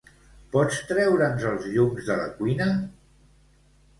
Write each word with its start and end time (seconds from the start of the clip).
Pots 0.53 0.79
treure'ns 0.91 1.43
els 1.51 1.67
llums 1.75 2.09
de 2.11 2.17
la 2.21 2.25
cuina? 2.39 2.69